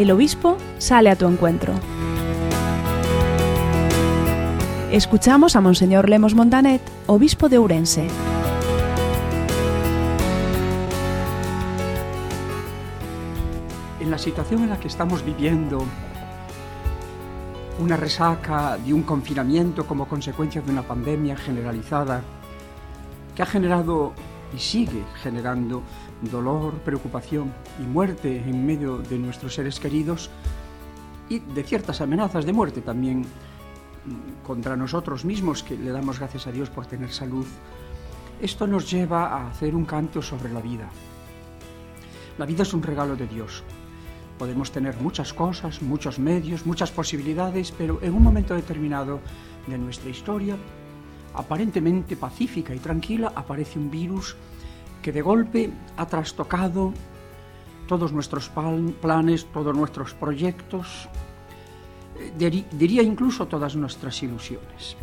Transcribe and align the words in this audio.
el 0.00 0.10
obispo 0.10 0.56
sale 0.78 1.10
a 1.10 1.16
tu 1.16 1.26
encuentro. 1.26 1.74
Escuchamos 4.90 5.56
a 5.56 5.60
Monseñor 5.60 6.08
Lemos 6.08 6.34
Montanet, 6.34 6.80
obispo 7.06 7.50
de 7.50 7.58
Ourense. 7.58 8.06
En 14.00 14.10
la 14.10 14.16
situación 14.16 14.62
en 14.62 14.70
la 14.70 14.80
que 14.80 14.88
estamos 14.88 15.22
viviendo, 15.22 15.84
una 17.78 17.98
resaca 17.98 18.78
de 18.78 18.94
un 18.94 19.02
confinamiento 19.02 19.86
como 19.86 20.08
consecuencia 20.08 20.62
de 20.62 20.70
una 20.70 20.82
pandemia 20.82 21.36
generalizada 21.36 22.22
que 23.36 23.42
ha 23.42 23.46
generado 23.46 24.14
y 24.54 24.58
sigue 24.58 25.04
generando 25.22 25.82
dolor, 26.22 26.74
preocupación 26.80 27.52
y 27.78 27.82
muerte 27.82 28.42
en 28.46 28.66
medio 28.66 28.98
de 28.98 29.18
nuestros 29.18 29.54
seres 29.54 29.80
queridos 29.80 30.30
y 31.28 31.38
de 31.38 31.62
ciertas 31.62 32.00
amenazas 32.00 32.44
de 32.44 32.52
muerte 32.52 32.80
también 32.80 33.24
contra 34.46 34.76
nosotros 34.76 35.24
mismos, 35.24 35.62
que 35.62 35.76
le 35.76 35.90
damos 35.90 36.18
gracias 36.18 36.46
a 36.46 36.52
Dios 36.52 36.70
por 36.70 36.86
tener 36.86 37.12
salud, 37.12 37.46
esto 38.40 38.66
nos 38.66 38.90
lleva 38.90 39.28
a 39.28 39.48
hacer 39.48 39.74
un 39.74 39.84
canto 39.84 40.22
sobre 40.22 40.52
la 40.52 40.60
vida. 40.60 40.88
La 42.38 42.46
vida 42.46 42.62
es 42.62 42.72
un 42.72 42.82
regalo 42.82 43.16
de 43.16 43.26
Dios. 43.26 43.62
Podemos 44.38 44.72
tener 44.72 44.96
muchas 44.96 45.34
cosas, 45.34 45.82
muchos 45.82 46.18
medios, 46.18 46.64
muchas 46.64 46.90
posibilidades, 46.90 47.70
pero 47.72 47.98
en 48.02 48.14
un 48.14 48.22
momento 48.22 48.54
determinado 48.54 49.20
de 49.66 49.76
nuestra 49.76 50.08
historia, 50.08 50.56
aparentemente 51.34 52.16
pacífica 52.16 52.74
y 52.74 52.78
tranquila, 52.78 53.32
aparece 53.36 53.78
un 53.78 53.90
virus 53.90 54.36
que 55.02 55.12
de 55.12 55.22
golpe 55.22 55.70
ha 55.96 56.06
trastocado 56.06 56.92
todos 57.86 58.12
nuestros 58.12 58.50
planes, 59.00 59.46
todos 59.46 59.76
nuestros 59.76 60.14
proyectos, 60.14 61.08
eh, 62.18 62.64
diría 62.72 63.02
incluso 63.02 63.46
todas 63.46 63.74
nuestras 63.76 64.22
ilusiones. 64.22 64.96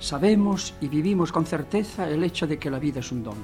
Sabemos 0.00 0.74
y 0.80 0.88
vivimos 0.88 1.30
con 1.30 1.44
certeza 1.44 2.08
el 2.08 2.24
hecho 2.24 2.46
de 2.46 2.58
que 2.58 2.70
la 2.70 2.78
vida 2.78 3.00
es 3.00 3.12
un 3.12 3.22
don. 3.22 3.36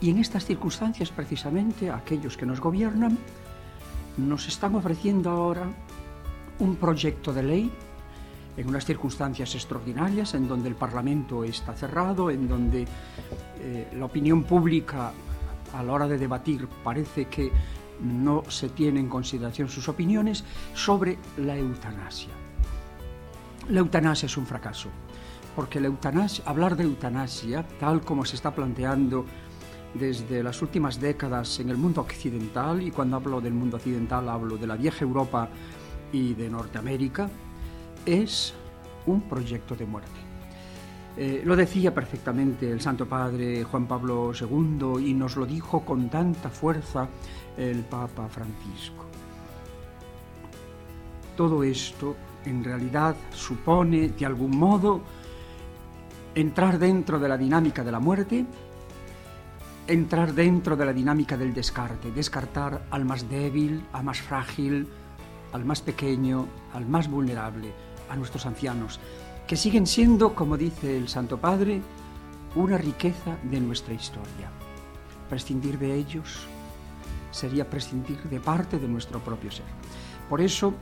Y 0.00 0.10
en 0.10 0.18
estas 0.18 0.46
circunstancias, 0.46 1.10
precisamente, 1.10 1.90
aquellos 1.90 2.36
que 2.36 2.46
nos 2.46 2.60
gobiernan 2.60 3.18
nos 4.16 4.48
están 4.48 4.74
ofreciendo 4.74 5.30
ahora 5.30 5.68
un 6.58 6.76
proyecto 6.76 7.32
de 7.32 7.42
ley 7.42 7.70
en 8.60 8.68
unas 8.68 8.84
circunstancias 8.84 9.54
extraordinarias, 9.54 10.34
en 10.34 10.46
donde 10.46 10.68
el 10.68 10.74
Parlamento 10.74 11.44
está 11.44 11.72
cerrado, 11.72 12.30
en 12.30 12.46
donde 12.46 12.86
eh, 13.58 13.88
la 13.96 14.04
opinión 14.04 14.44
pública 14.44 15.12
a 15.72 15.82
la 15.82 15.92
hora 15.92 16.06
de 16.06 16.18
debatir 16.18 16.68
parece 16.84 17.24
que 17.26 17.50
no 18.02 18.44
se 18.48 18.68
tiene 18.68 19.00
en 19.00 19.08
consideración 19.08 19.68
sus 19.68 19.88
opiniones 19.88 20.44
sobre 20.74 21.16
la 21.38 21.56
eutanasia. 21.56 22.28
La 23.70 23.80
eutanasia 23.80 24.26
es 24.26 24.36
un 24.36 24.46
fracaso, 24.46 24.90
porque 25.56 25.80
la 25.80 25.86
eutanasia, 25.86 26.44
hablar 26.46 26.76
de 26.76 26.84
eutanasia, 26.84 27.66
tal 27.78 28.02
como 28.02 28.26
se 28.26 28.36
está 28.36 28.54
planteando 28.54 29.24
desde 29.94 30.42
las 30.42 30.60
últimas 30.60 31.00
décadas 31.00 31.60
en 31.60 31.70
el 31.70 31.78
mundo 31.78 32.02
occidental, 32.02 32.82
y 32.82 32.90
cuando 32.90 33.16
hablo 33.16 33.40
del 33.40 33.54
mundo 33.54 33.78
occidental 33.78 34.28
hablo 34.28 34.58
de 34.58 34.66
la 34.66 34.76
vieja 34.76 35.02
Europa 35.02 35.48
y 36.12 36.34
de 36.34 36.50
Norteamérica, 36.50 37.30
es 38.06 38.54
un 39.06 39.22
proyecto 39.22 39.74
de 39.74 39.86
muerte. 39.86 40.30
Eh, 41.16 41.42
lo 41.44 41.56
decía 41.56 41.92
perfectamente 41.92 42.70
el 42.70 42.80
Santo 42.80 43.06
Padre 43.06 43.64
Juan 43.64 43.86
Pablo 43.86 44.32
II 44.38 45.04
y 45.04 45.12
nos 45.14 45.36
lo 45.36 45.44
dijo 45.44 45.84
con 45.84 46.08
tanta 46.08 46.48
fuerza 46.48 47.08
el 47.56 47.80
Papa 47.80 48.28
Francisco. 48.28 49.04
Todo 51.36 51.64
esto 51.64 52.16
en 52.44 52.62
realidad 52.62 53.16
supone 53.32 54.08
de 54.10 54.26
algún 54.26 54.56
modo 54.56 55.02
entrar 56.34 56.78
dentro 56.78 57.18
de 57.18 57.28
la 57.28 57.36
dinámica 57.36 57.82
de 57.82 57.92
la 57.92 57.98
muerte, 57.98 58.46
entrar 59.88 60.32
dentro 60.32 60.76
de 60.76 60.86
la 60.86 60.92
dinámica 60.92 61.36
del 61.36 61.52
descarte, 61.52 62.12
descartar 62.12 62.86
al 62.90 63.04
más 63.04 63.28
débil, 63.28 63.84
al 63.92 64.04
más 64.04 64.20
frágil, 64.20 64.86
al 65.52 65.64
más 65.64 65.82
pequeño, 65.82 66.46
al 66.72 66.86
más 66.86 67.10
vulnerable 67.10 67.89
a 68.10 68.16
nuestros 68.16 68.44
ancianos, 68.44 69.00
que 69.46 69.56
siguen 69.56 69.86
siendo, 69.86 70.34
como 70.34 70.56
dice 70.56 70.96
el 70.96 71.08
Santo 71.08 71.38
Padre, 71.38 71.80
una 72.54 72.76
riqueza 72.76 73.38
de 73.42 73.60
nuestra 73.60 73.94
historia. 73.94 74.50
Prescindir 75.28 75.78
de 75.78 75.94
ellos 75.94 76.46
sería 77.30 77.68
prescindir 77.68 78.18
de 78.24 78.40
parte 78.40 78.78
de 78.78 78.88
nuestro 78.88 79.20
propio 79.20 79.50
ser. 79.50 79.66
Por 80.28 80.40
eso, 80.40 80.74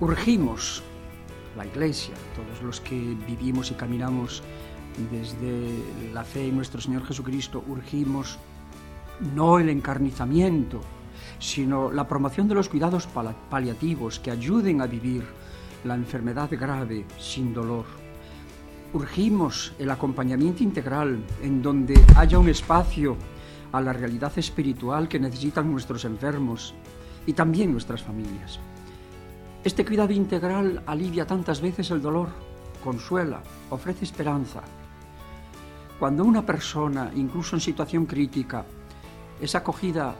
urgimos, 0.00 0.82
la 1.56 1.66
Iglesia, 1.66 2.14
todos 2.34 2.62
los 2.62 2.80
que 2.80 2.96
vivimos 3.26 3.70
y 3.70 3.74
caminamos 3.74 4.42
desde 5.10 6.12
la 6.12 6.24
fe 6.24 6.48
en 6.48 6.56
nuestro 6.56 6.80
Señor 6.80 7.04
Jesucristo, 7.04 7.62
urgimos 7.68 8.38
no 9.34 9.58
el 9.58 9.68
encarnizamiento, 9.68 10.80
sino 11.38 11.90
la 11.92 12.08
promoción 12.08 12.48
de 12.48 12.54
los 12.54 12.68
cuidados 12.68 13.08
paliativos 13.50 14.18
que 14.18 14.30
ayuden 14.30 14.80
a 14.80 14.86
vivir 14.86 15.24
la 15.84 15.94
enfermedad 15.94 16.50
grave 16.50 17.04
sin 17.18 17.52
dolor. 17.54 17.84
Urgimos 18.92 19.72
el 19.78 19.90
acompañamiento 19.90 20.62
integral 20.62 21.22
en 21.42 21.62
donde 21.62 21.94
haya 22.16 22.38
un 22.38 22.48
espacio 22.48 23.16
a 23.72 23.80
la 23.80 23.92
realidad 23.92 24.32
espiritual 24.36 25.08
que 25.08 25.18
necesitan 25.18 25.70
nuestros 25.70 26.04
enfermos 26.04 26.74
y 27.26 27.32
también 27.32 27.72
nuestras 27.72 28.02
familias. 28.02 28.58
Este 29.64 29.84
cuidado 29.84 30.12
integral 30.12 30.82
alivia 30.86 31.26
tantas 31.26 31.60
veces 31.60 31.90
el 31.90 32.00
dolor, 32.00 32.28
consuela, 32.82 33.42
ofrece 33.70 34.04
esperanza. 34.04 34.62
Cuando 35.98 36.24
una 36.24 36.44
persona, 36.44 37.10
incluso 37.14 37.56
en 37.56 37.60
situación 37.60 38.06
crítica, 38.06 38.64
es 39.40 39.54
acogida 39.54 40.14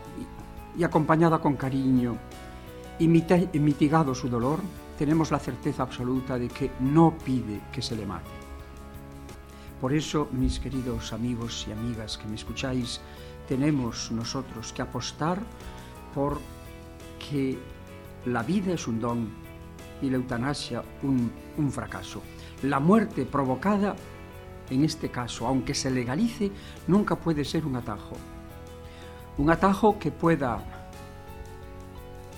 y 0.76 0.82
acompañada 0.82 1.38
con 1.38 1.56
cariño 1.56 2.16
y 2.98 3.06
mitigado 3.06 4.14
su 4.14 4.28
dolor, 4.28 4.60
tenemos 4.98 5.30
la 5.30 5.38
certeza 5.38 5.82
absoluta 5.82 6.38
de 6.38 6.48
que 6.48 6.70
no 6.80 7.16
pide 7.24 7.60
que 7.72 7.82
se 7.82 7.96
le 7.96 8.06
mate. 8.06 8.30
Por 9.80 9.92
eso, 9.92 10.28
mis 10.32 10.60
queridos 10.60 11.12
amigos 11.12 11.66
y 11.68 11.72
amigas 11.72 12.16
que 12.16 12.26
me 12.26 12.36
escucháis, 12.36 13.00
tenemos 13.48 14.10
nosotros 14.10 14.72
que 14.72 14.82
apostar 14.82 15.40
por 16.14 16.40
que 17.18 17.58
la 18.26 18.42
vida 18.42 18.72
es 18.72 18.86
un 18.86 19.00
don 19.00 19.28
y 20.00 20.10
la 20.10 20.16
eutanasia 20.16 20.82
un, 21.02 21.30
fracaso. 21.70 22.22
La 22.62 22.80
muerte 22.80 23.26
provocada, 23.26 23.94
en 24.70 24.84
este 24.84 25.10
caso, 25.10 25.46
aunque 25.46 25.74
se 25.74 25.90
legalice, 25.90 26.50
nunca 26.86 27.16
puede 27.16 27.44
ser 27.44 27.66
un 27.66 27.76
atajo. 27.76 28.16
Un 29.36 29.50
atajo 29.50 29.98
que 29.98 30.10
pueda 30.10 30.73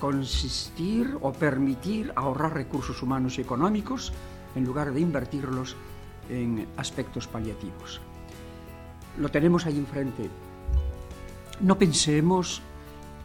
consistir 0.01 1.17
o 1.21 1.33
permitir 1.33 2.13
ahorrar 2.17 2.55
recursos 2.55 3.03
humanos 3.03 3.39
y 3.39 3.41
económicos 3.41 4.13
en 4.55 4.65
lugar 4.65 4.93
de 4.93 5.01
invertirlos 5.01 5.77
en 6.29 6.67
aspectos 6.77 7.27
paliativos. 7.27 8.01
Lo 9.19 9.31
tenemos 9.31 9.67
ahí 9.67 9.79
enfrente. 9.79 10.29
No 11.61 11.79
pensemos 11.79 12.61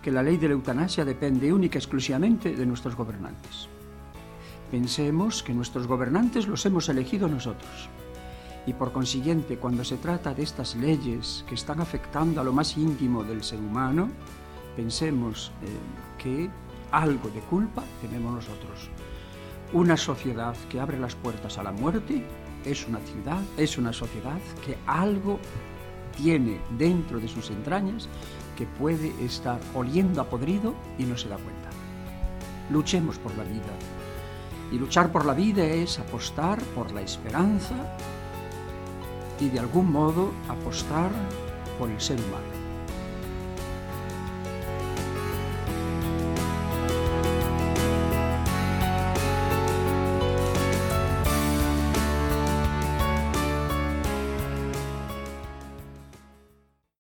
que 0.02 0.12
la 0.12 0.24
ley 0.24 0.38
de 0.38 0.48
la 0.48 0.54
eutanasia 0.54 1.06
depende 1.06 1.54
única 1.54 1.78
y 1.78 1.80
exclusivamente 1.80 2.56
de 2.56 2.66
nuestros 2.66 2.96
gobernantes. 2.96 3.68
Pensemos 4.72 5.44
que 5.44 5.54
nuestros 5.54 5.86
gobernantes 5.86 6.48
los 6.48 6.66
hemos 6.66 6.88
elegido 6.90 7.28
nosotros. 7.28 7.90
Y 8.66 8.74
por 8.74 8.92
consiguiente, 8.92 9.58
cuando 9.58 9.84
se 9.84 9.98
trata 9.98 10.34
de 10.34 10.44
estas 10.44 10.76
leyes 10.76 11.44
que 11.48 11.56
están 11.56 11.82
afectando 11.82 12.40
a 12.40 12.44
lo 12.44 12.54
más 12.54 12.78
íntimo 12.78 13.24
del 13.24 13.44
ser 13.44 13.60
humano, 13.60 14.10
pensemos 14.76 15.52
eh, 15.64 15.68
que 16.18 16.50
algo 16.92 17.30
de 17.30 17.40
culpa 17.42 17.84
tenemos 18.02 18.34
nosotros. 18.34 18.90
Una 19.74 19.96
sociedad 19.96 20.56
que 20.70 20.80
abre 20.80 21.00
las 21.00 21.16
puertas 21.16 21.58
a 21.58 21.64
la 21.64 21.72
muerte 21.72 22.26
es 22.66 22.88
una 22.88 23.00
ciudad, 23.00 23.42
es 23.58 23.78
una 23.78 23.94
sociedad 23.94 24.40
que 24.66 24.78
algo 24.86 25.40
tiene 26.16 26.60
dentro 26.78 27.20
de 27.20 27.28
sus 27.28 27.50
entrañas 27.50 28.10
que 28.58 28.66
puede 28.66 29.14
estar 29.24 29.60
oliendo 29.74 30.22
a 30.22 30.30
podrido 30.30 30.76
y 30.98 31.04
no 31.04 31.18
se 31.18 31.30
da 31.30 31.38
cuenta. 31.38 31.70
Luchemos 32.70 33.18
por 33.18 33.36
la 33.38 33.44
vida. 33.44 33.74
Y 34.72 34.78
luchar 34.78 35.12
por 35.12 35.26
la 35.26 35.34
vida 35.34 35.66
es 35.66 36.00
apostar 36.00 36.62
por 36.76 36.92
la 36.92 37.02
esperanza 37.02 37.76
y 39.40 39.50
de 39.50 39.60
algún 39.60 39.92
modo 39.92 40.32
apostar 40.48 41.12
por 41.80 41.90
el 41.90 42.00
ser 42.00 42.20
humano. 42.20 42.61